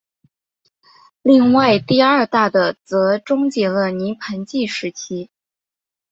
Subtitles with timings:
[1.21, 5.29] 另外第二大的则终结了泥盆纪时期。